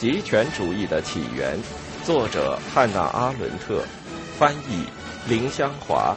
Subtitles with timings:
[0.00, 1.58] 极权主义的起源，
[2.04, 3.84] 作者汉娜·阿伦特，
[4.38, 4.86] 翻译
[5.28, 6.16] 林香华。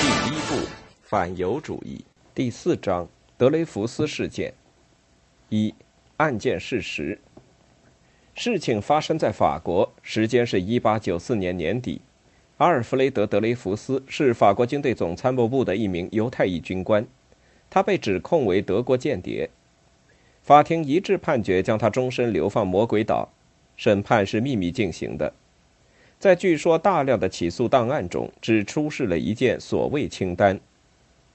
[0.00, 0.66] 第一部
[1.02, 2.02] 反犹主义，
[2.34, 4.54] 第四章德雷福斯事件。
[5.50, 5.74] 一
[6.16, 7.20] 案件事实。
[8.34, 12.00] 事情发生在法国，时间是一八九四年年底。
[12.62, 17.04] 阿尔弗雷德·德雷福斯是法国军队总参谋部的一名犹太裔军官，
[17.68, 19.50] 他被指控为德国间谍。
[20.44, 23.28] 法庭一致判决将他终身流放魔鬼岛。
[23.76, 25.32] 审判是秘密进行的，
[26.20, 30.60] 在据说大量的起诉档案中，只出示了一件所谓清单，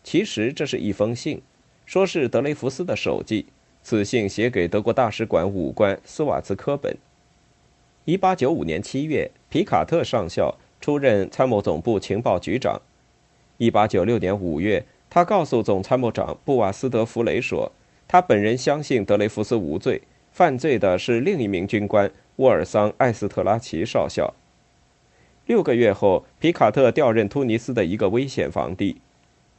[0.06, 1.42] 其实这是一封信，
[1.86, 3.48] 说是德雷福斯的手记。
[3.84, 6.96] 此信写给德国大使馆武官斯瓦茨科本。
[8.06, 10.56] 一八九五年七月，皮卡特上校。
[10.88, 12.82] 出任参谋总部情报局长。
[13.58, 17.70] 一八九六年五月，他告诉总参谋长布瓦斯德弗雷说
[18.08, 24.34] ：“他本人相信德雷福斯无罪，犯罪的是另一名军官沃尔桑·艾斯特拉奇少校。”
[25.45, 28.95] 六个月后，皮卡特调任突尼斯的一个危险防地。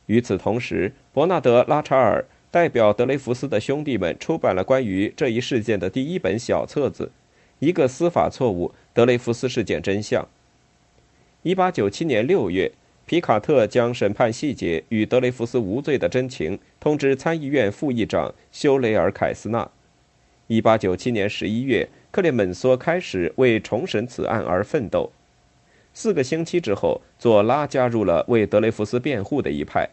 [0.07, 7.05] 与此同时，伯纳德·拉查尔代表德雷福斯的兄弟们出版了关于这一事件的第一本小册子，
[7.59, 10.23] 《一个司法错误：德雷福斯事件真相》。
[11.45, 12.73] 一八九七年六月，
[13.07, 19.71] 皮卡特将审判细节与德雷福斯无罪的真情通知参议院副议长休雷尔·凯斯纳。
[20.49, 25.13] 一八九七年十一月，克列门梭开始为重审此案而奋斗。
[25.95, 29.89] 四个星期之后，佐拉加入了为德雷福斯辩护的一派。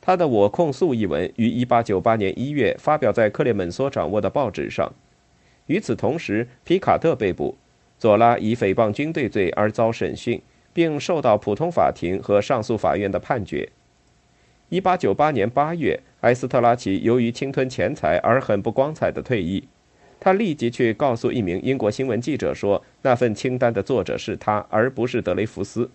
[0.00, 4.92] 他的《我控诉》一文于一八九八年一月发表在克列门梭掌握的报纸上。
[5.66, 7.56] 与此同时，皮卡特被捕，
[7.98, 10.40] 佐拉以诽谤军队罪而遭审讯。
[10.74, 13.70] 并受到普通法庭和上诉法院的判决。
[14.70, 19.68] 一八九八年八月，埃斯特拉奇由于侵吞钱财而很不光彩的退役。
[20.18, 25.88] 他立即去告诉一名英国新闻记者说，那份清单的作者是他，而不是德雷福斯。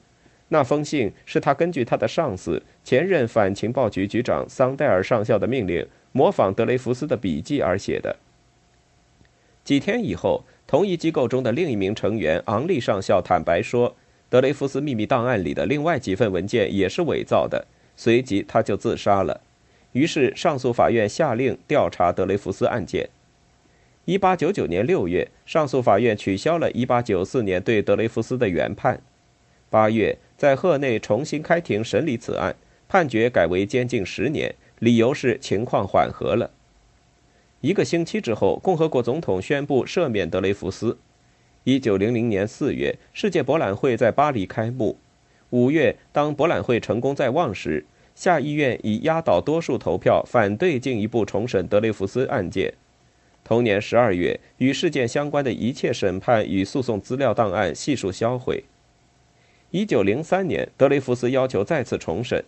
[0.49, 8.15] 那封信是他根据他的上司、前任反情报局局长桑戴尔上校的命令，模仿德雷福斯的笔记而写的。
[9.63, 13.95] 几天以后，同一机构中的另一名成员昂利上校坦白说。
[14.29, 19.41] 德雷福斯秘密档案里的另外几份文件也是伪造的，随即他就自杀了。
[19.93, 23.09] 于是上诉法院下令调查德雷福斯案件。
[24.05, 29.01] 一八九九年六月，上诉法院取消了一八九四年对德雷福斯的原判。
[29.69, 32.55] 八月，在赫内重新开庭审理此案，
[32.87, 36.51] 判决改为监禁十年，理由是情况缓和了。
[37.61, 40.97] 一个星期之后，共和国总统宣布赦免德雷福斯。
[41.65, 44.97] 一九零零年四月，世界博览会在巴黎开幕。
[45.49, 52.73] 五月，当博览会成功在望时，下议院以压倒多数投票反对进一步重审德雷福斯案件。
[53.43, 58.63] 同年十二月，与事件相关的一切审判与诉讼资料档案悉数销毁。
[59.71, 62.43] 一九零三年，德雷福斯要求再次重审，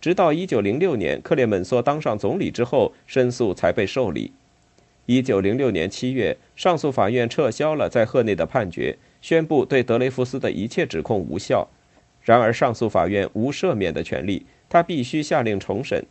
[0.00, 4.32] 直到一九零六年克列门梭当上总理之后，申诉才被受理。
[5.06, 11.68] 一九零六年七月，上诉法院撤销了在赫内的判决，宣布对德雷福斯的一切指控无效。
[12.22, 16.04] 然而，上诉法院无赦免的权利，他必须下令重审。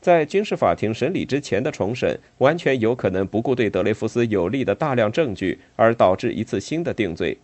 [0.00, 7.36] 在军事法庭审理之前的重审，完全有可能不顾对德雷福斯有利的大量证据，而导致一次新的定罪。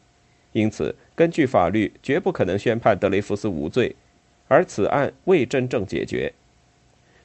[0.52, 3.97] 因此，根据法律，绝不可能宣判德雷福斯无罪。
[4.47, 6.32] 而此案未真正解决，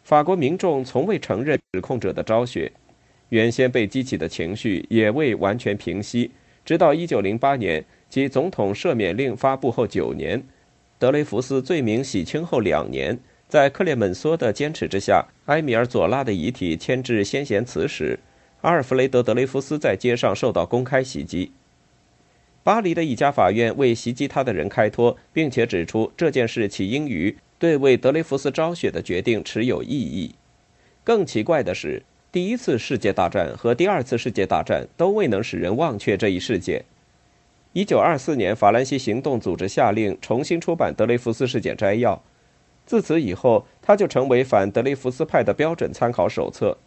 [0.03, 2.71] 法国民众从未承认指控者的昭雪。
[3.29, 6.29] 原先被激起的情绪也未完全平息，
[6.63, 10.41] 直到1908年，即总统赦免令发布后九年，
[10.99, 13.17] 德雷福斯罪名洗清后两年，
[13.49, 18.19] 在克列门梭的坚持之下，埃米尔·佐拉的遗体迁至先贤祠时，
[18.61, 21.51] 阿尔弗雷德·德雷福斯在街上受到公开袭击。
[22.63, 30.33] 巴黎的一家法院为袭击他的人开脱，并且指出这件事起因于对为德雷福斯昭雪的决定持有异议。
[31.03, 32.01] 更奇怪的是。
[32.35, 36.83] 第一次世界大战和第二次世界大战都未能使人忘却这一事件。
[37.71, 42.21] 一九二四年，法兰西行动组织下令重新出版德雷福斯事件摘要，
[42.85, 46.77] 自此以后，它就成为反德雷福斯派的标准参考手册。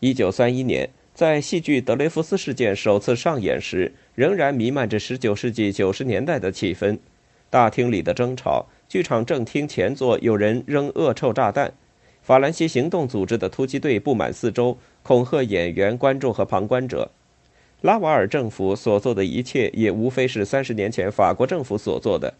[0.00, 6.98] 一九三一年，在戏剧《德雷福斯事件》首次上演时，仍然弥漫着十九世纪九十年代的气氛。
[7.48, 11.72] 大厅里的争吵，剧场正厅前座有人扔恶臭炸弹。
[12.28, 17.10] 法兰西行动组织的突击队布满四周，恐吓演员、观众和旁观者。
[17.80, 22.34] 拉瓦尔政府所做的一切，也无非是三十年前法国政府所做的。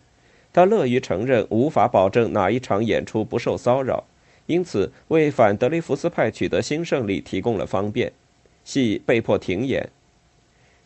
[0.52, 4.04] 他乐于承认无法保证哪一场演出不受骚扰，
[4.44, 8.12] 因此为反德雷福斯派取得新胜利提供了方便，
[8.64, 9.88] 戏被迫停演。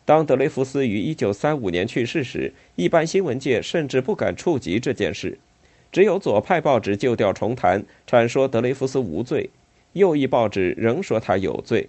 [0.05, 5.37] 当德雷福斯于1935年去世时，一般新闻界甚至不敢触及这件事，
[5.93, 9.51] 只有左派报纸旧调重弹，阐说德雷福斯无罪；
[9.93, 11.87] 右翼报纸仍说他有罪。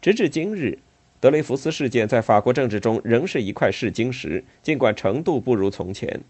[0.00, 0.78] 直至今日。
[1.18, 6.20] 德雷福斯事件在法国政治中仍是一块试金石，尽管程度不如从前。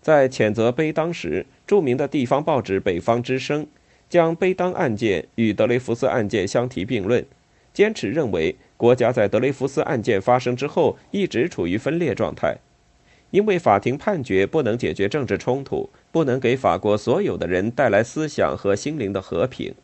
[0.00, 3.64] 在谴责贝当时，著名的地方报纸《北方之声》
[4.08, 7.24] 将贝当案件与德雷福斯案件相提并论，
[7.72, 12.58] 坚持认为国家在德雷福斯案件发生之后一直处于分裂状态，
[13.30, 19.74] 因为法庭判决不能解决政治冲突，不能给法国所有的人带来思想和心灵的和平。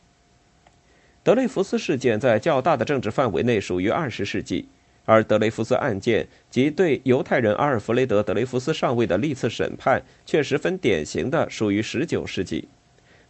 [1.23, 4.69] 德雷福斯事件在较大的政治范围内属于二十世纪，
[5.05, 12.69] 而德雷福斯案件及对犹太人阿尔弗雷德·德雷福斯上尉的历次审判却十分典型的属于十九世纪。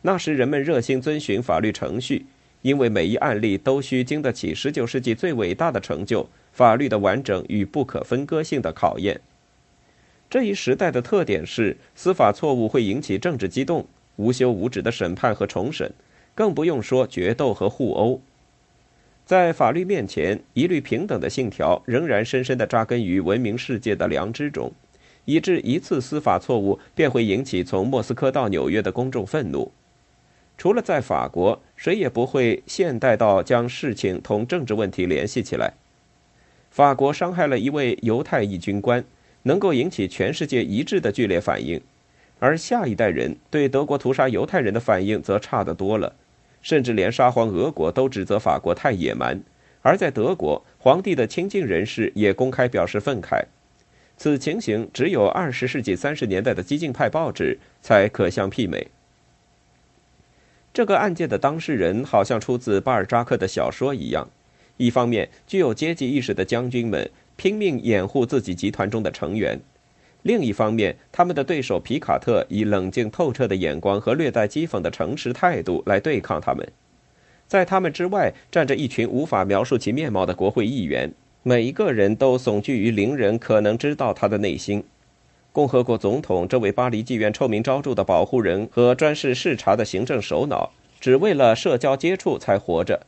[0.02, 2.26] 那时人们热心遵循法律程序，
[2.62, 9.20] 因为每一案例都需经得起十九世纪最伟大的成就——法律的完整与不可分割性的考验。
[10.28, 13.86] 这一时代的特点是司法错误会引起政治激动，
[14.16, 15.92] 无休无止的审判和重审。
[16.34, 18.20] 更不用说决斗和互殴，
[19.24, 24.70] 在法律面前，一律平等的信条仍然深深地扎根于文明世界的良知中，
[25.24, 29.72] 以致一次司法错误便会引起从莫斯科到纽约的公众愤怒。
[30.58, 35.72] 除了在法国，谁也不会现代到将事情同政治问题联系起来。
[36.70, 39.02] 法国伤害了一位犹太裔军官，
[39.46, 41.80] 能够引起全世界一致的剧烈反应，
[42.40, 46.12] 而下一代人对德国屠杀犹太人的反应则差得多了。
[46.62, 49.40] 甚至连沙皇俄国都指责法国太野蛮，
[49.82, 53.44] 而在德国，皇帝的亲近人士也公开表示愤慨。
[54.16, 58.88] 此情形只有二十世纪三十年代的激进派报纸才可相媲美。
[60.74, 64.28] 这个案件的当事人好像出自巴尔扎克的小说一样：
[64.76, 69.60] 一方面，具有阶级意识的将军们拼命掩护自己集团中的成员。
[70.22, 76.66] 另一方面，他们的对手皮卡特以冷静透彻的眼光和略带讥讽的诚实态度来对抗他们。
[77.46, 81.12] 在他们之外，站着一群无法描述其面貌的国会议员，
[81.44, 84.82] 每一个人都悚惧于邻人可能知道他的内心。
[85.52, 93.06] 共和国总统这位巴黎妓院臭名昭著的保护人和专事视察的行政首脑，只为了社交接触才活着。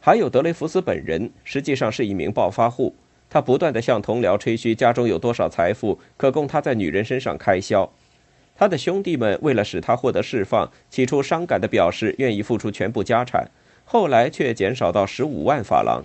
[0.00, 2.94] 还有德雷福斯本人，实际上是一名暴发户。
[3.30, 7.92] 他不断地向同僚吹嘘家中有多少财富可供他在女人身上开销，
[8.56, 13.50] 他的兄弟们为了使他获得释放，起初伤感地表示愿意付出全部家产，
[13.84, 16.04] 后来却减少到十五万法郎。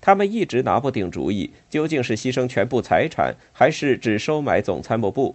[0.00, 5.34] 他们一直拿不定主意，究竟是牺牲全部财产，还是只收买总参谋部。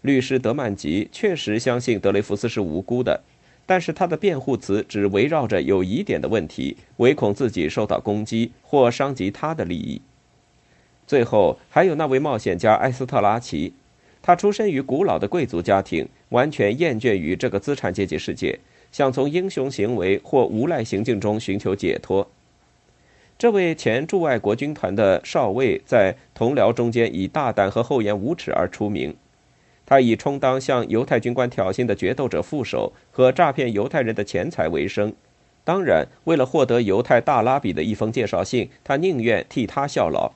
[0.00, 3.22] 律师德曼吉确实相信德雷福斯是无辜的，
[3.66, 10.00] 但是他的辩护词只围绕着有疑点的问题，唯恐自己受到攻击或伤及他的利益。
[11.06, 13.72] 最后还有那位冒险家埃斯特拉奇，
[14.22, 18.58] 他出身于古老的贵族家庭，完全厌倦于这个资产阶级世界，
[18.90, 22.26] 想从英雄行为或无赖行径中寻求解脱。
[23.36, 29.14] 这位前驻外国军团的少尉在同僚中间以大胆和厚颜无耻而出名，
[29.84, 35.12] 他以充当向犹太军官挑衅的决斗者副手和诈骗犹太人的钱财为生。
[35.64, 40.32] 当然，为了获得犹太大拉比的一封介绍信，他宁愿替他效劳。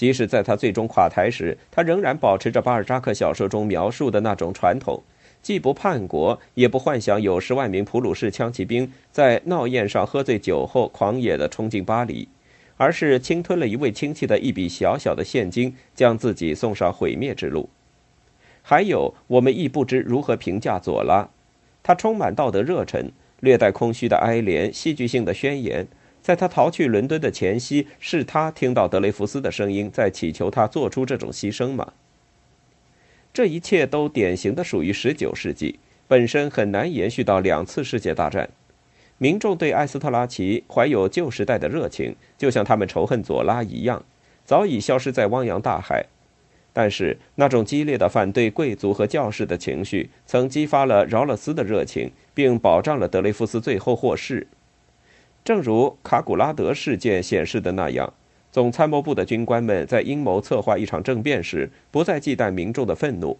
[0.00, 5.02] 即使在他最终垮台时，他仍然保持着巴尔扎克小说中描述的那种传统，
[5.42, 12.26] 既不叛国，也不幻想有十万名普鲁士枪骑兵在闹宴上喝醉酒后狂野地冲进巴黎，
[12.78, 17.68] 而是侵吞了一位亲戚的一笔小小的现金，将自己送上毁灭之路。
[18.62, 21.28] 还有，我们亦不知如何评价左拉，
[21.82, 25.86] 他充满道德热忱，略带空虚的哀怜，戏剧性的宣言。
[26.30, 31.92] 在他逃去伦敦的前夕，是他听到德雷福斯的声音，在祈求他做出这种牺牲吗？
[33.32, 38.48] 这一切都典型的属于十九世纪，本身很难延续到两次世界大战。
[39.18, 44.04] 民众对埃斯特拉奇怀有旧时代的热情，就像他们仇恨左拉一样，
[44.44, 46.06] 早已消失在汪洋大海。
[46.72, 54.46] 但是那种激烈的反对贵族和教士的情绪，曾激发了饶勒斯的热情，并保障了德雷福斯最后获释。
[55.44, 58.12] 正如卡古拉德事件显示的那样，
[58.52, 63.38] 总参谋部的军官们在阴谋策划一场政变时，不再忌惮民众的愤怒。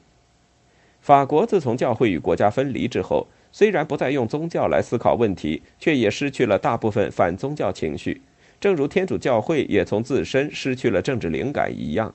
[1.01, 8.21] 法国自从教会与国家分离之后，虽然不再用宗教来思考问题，却也失去了大部分反宗教情绪，
[8.61, 12.15] 正如天主教会也从自身失去了政治灵感一样。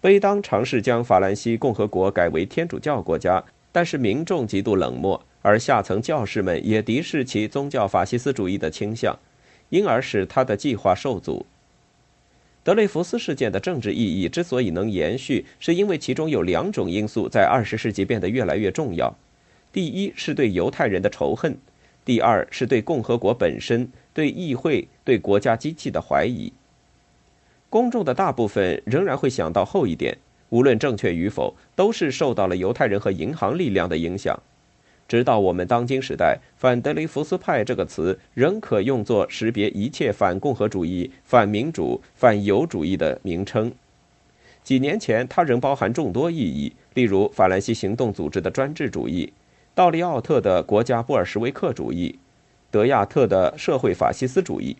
[0.00, 9.16] 贝当尝试将法兰西共和国改为天主教国家，但是民众极度冷漠，而下层教士们也敌视其宗教法西斯主义的倾向，
[9.68, 11.46] 因而使他的计划受阻。
[12.64, 19.14] 德雷福斯事件的政治意义之所以能延续，是因为其中有两种因素在二十世纪变得越来越重要：
[19.72, 21.56] 第一是对犹太人的仇恨，
[22.04, 26.52] 第二是对共和国本身、对议会、对国家机器的怀疑。
[27.70, 34.36] 公众的大部分仍然会想到后一点，无论正确与否，都是受到了犹太人和银行力量的影响。
[35.08, 43.72] 直到我们当今时代，“反德雷福斯派”这个词仍可用作识别一切反共和主义、反民主、反犹主义的名称。
[44.64, 49.32] 几年前，它仍包含众多意义，例如法兰西行动组织的专制主义、
[49.76, 52.18] 道利奥特的国家布尔什维克主义、
[52.72, 54.76] 德亚特的社会法西斯主义。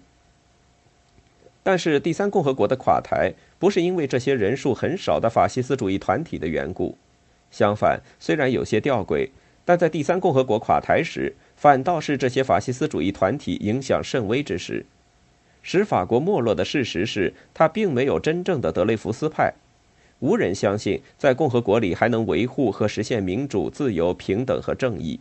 [1.62, 6.98] 但是，第三共和国的垮台不是因为这些人数很少的法西斯主义团体的缘故。
[7.52, 9.30] 相反，虽然有些吊诡，
[9.66, 14.86] 但在第三共和国垮台时，反倒是这些法西斯主义团体影响甚微之时。
[15.60, 19.52] 使法国没落的事实是，它并没有真正的德雷福斯派。
[20.20, 25.18] 无人相信，在共和国里还能维护和实现民主、自由、平等和正义。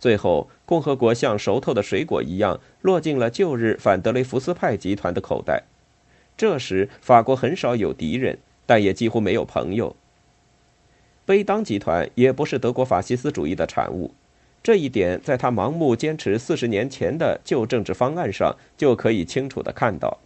[0.00, 5.62] 最后，共和国像熟透的水果一样落进了旧日反德雷福斯派集团的口袋。
[6.36, 9.94] 这时，法国很少有敌人，但也几乎没有朋友。
[11.30, 14.10] 贝当集团也不是德国法西斯主义的产物，
[14.64, 20.18] 这一点在他盲目坚持四十年前的旧政治方案上就可以清楚地看到。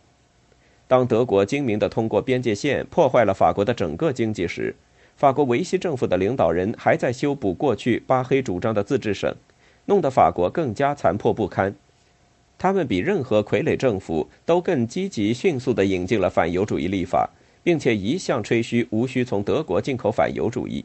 [0.89, 4.75] 当德国精明地通过边界线破坏了法国的整个经济时，
[5.15, 9.31] 法国维希政府的领导人还在修补过去巴黑主张的自治省。
[9.85, 11.75] 弄得法国更加残破不堪。
[12.57, 17.29] 他们比任何傀儡政府都更积极、迅速地引进了反犹主义立法，
[17.63, 20.83] 并且一向吹嘘无需从德国进口反犹主义。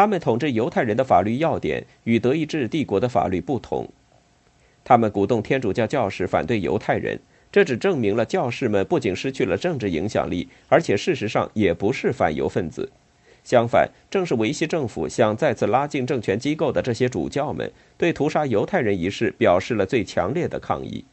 [0.00, 3.86] 他们统治犹太人的法律要点与德意志帝国的法律不同。
[4.82, 7.20] 他们鼓动天主教教士反对犹太人，
[7.52, 12.90] 这只证明了教士们不仅失去了政治影响力，而且事实上也不是反犹分子。
[13.44, 21.04] 相反，正是维希政府想再次拉近政权机构的这些主教们，对屠杀犹太人一事表示了最强烈的抗议。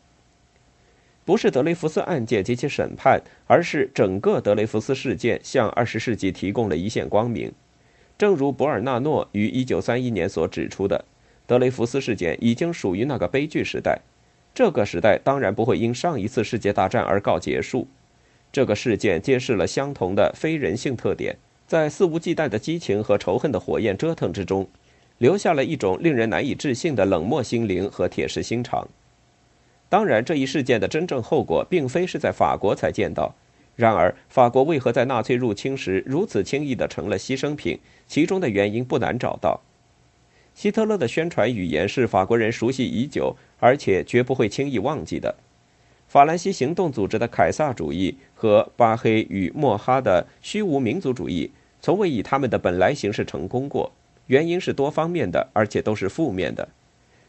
[1.26, 7.52] 不是德雷福斯案件及其审判，而是整个德雷福斯事件向二十世纪提供了一线光明。
[8.18, 11.06] 正如博尔纳诺于一九三一年所指出的，
[11.46, 14.00] 德雷福斯事件已经属于那个悲剧时代。
[14.56, 17.88] 这个时代当然不会因上一次世界大战而告结束。
[18.52, 21.38] 这个事件揭示了相同的非人性特点。
[21.68, 24.68] 在肆无忌惮的激情和仇恨的火焰折腾之中，
[25.18, 28.88] 留下了一种令人难以置信的冷漠心灵和铁石心肠。
[29.90, 33.36] 当然，这一事件的真正后果并非是在法国才见到。
[33.78, 37.80] 然而，法国为何在纳粹入侵时如此轻易地成了牺牲品？
[38.08, 39.62] 其中的原因不难找到。
[40.56, 45.36] 希特勒的宣传语言是法国人熟悉已久，而且绝不会轻易忘记的。
[46.08, 53.92] 法兰西行动组织的凯撒主义和巴黑与莫哈的虚无民族主义，从未以他们的本来形式成功过。
[54.26, 56.68] 原因是多方面的，而且都是负面的。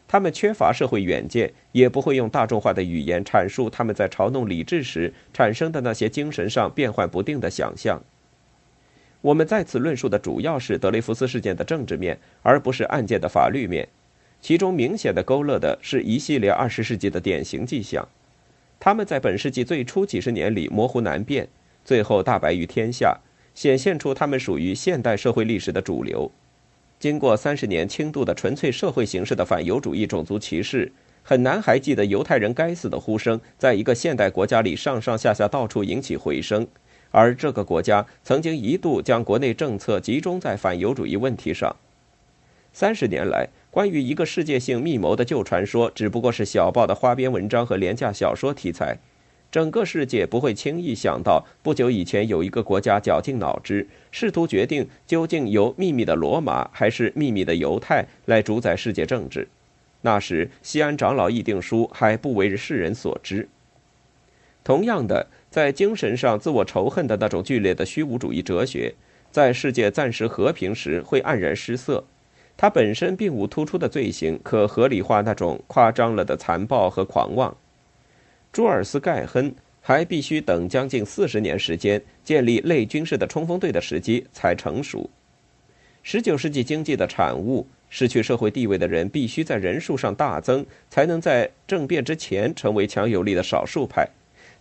[0.08, 8.02] 他们缺乏社会远见，也不会用大众化的语言阐述他们在嘲弄理智时产生的那些精神上变幻不定的想象。
[9.20, 13.86] 我们在此论述的主要是德雷福斯事件的政治面，而不是案件的法律面。
[14.40, 18.08] 其中明显的勾勒的是一系列二十世纪的典型迹象。
[18.80, 21.48] 他们在本世纪最初几十年里模糊难辨，
[21.84, 23.18] 最后大白于天下，
[23.54, 26.30] 显现出他们属于现代社会历史的主流。
[26.98, 30.90] 经过三十年轻度的纯粹社会形式的反犹主义种族歧视，
[31.22, 36.66] 很难还记得犹太人该死的呼声，在一个现代国家里上上下下到处引起回声。
[37.10, 41.74] 而这个国家曾经一度将国内政策集中在反犹主义问题上。
[42.72, 43.48] 三十年来。
[43.70, 48.98] 关于一个世界性密谋的旧传说，只不过是小报的花边文章和廉价小说题材。
[49.50, 59.48] 整个世界不会轻易想到，不久以前有一个国家绞尽脑汁，试图决定究竟由秘密的罗马还是秘密的犹太来主宰世界政治。
[60.02, 63.48] 那时，西安长老议定书还不为世人所知。
[64.62, 68.94] 同样的，在精神上自我仇恨的那种剧烈的虚无主义哲学，
[69.30, 72.04] 在世界暂时和平时会黯然失色。
[72.58, 77.56] 它本身并无突出的罪行可合理化那种夸张了的残暴和狂妄。
[78.52, 85.08] 朱尔斯·盖亨还必须等将近四十年时间，建立类军事的冲锋队的时机才成熟。
[86.02, 94.08] 十九世纪经济的产物，失去社会地位的人必须在人数上大增，才能在政变之前成为强有力的少数派。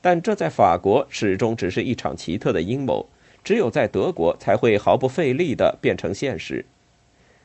[0.02, 3.08] 但这在法国始终只是一场奇特的阴谋。
[3.44, 6.66] 只有在德国才会毫不费力地变成现实。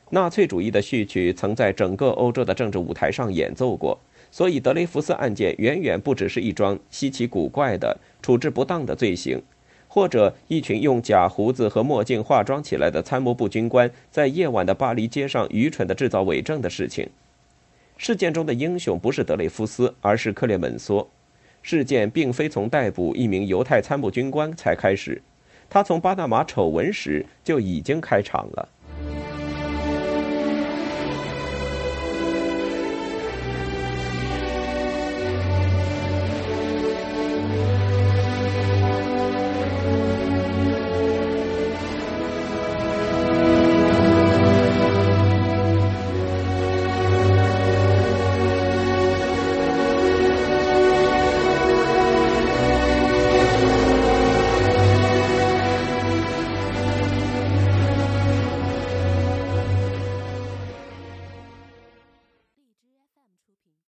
[0.09, 3.97] 纳粹主义的序曲曾在整个欧洲的政治舞台上演奏过，
[4.33, 9.39] 所以德雷福斯案件远远不只是一桩稀奇古怪的处置不当的罪行，
[9.87, 17.07] 或者一群用假胡子和墨镜化妆起来的参谋部军官在夜晚的巴黎街上愚蠢地制造伪证的事情。
[17.95, 21.05] 事件中的英雄不是德雷夫斯，而是克列门梭。
[21.61, 25.21] 事件并非从逮捕一名犹太参谋军官才开始。
[25.69, 28.69] 他从巴拿马丑闻时就已经开场了。